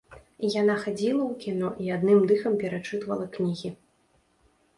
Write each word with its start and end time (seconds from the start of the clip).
Яна 0.61 0.77
хадзіла 0.83 1.21
ў 1.25 1.33
кіно 1.43 1.69
і 1.83 1.91
адным 1.97 2.25
дыхам 2.33 2.57
перачытвала 2.65 3.25
кнігі. 3.37 3.69